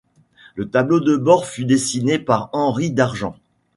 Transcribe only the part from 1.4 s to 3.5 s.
fut dessiné par Henry Dargent.